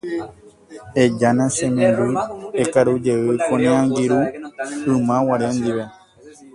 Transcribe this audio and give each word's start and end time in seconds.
Ejána 1.03 1.45
che 1.55 1.67
memby 1.75 2.11
ekarujey 2.61 3.25
ko 3.45 3.53
ne 3.59 3.69
angirũ 3.79 4.19
ymaguare 4.99 5.47
ndive. 5.57 5.83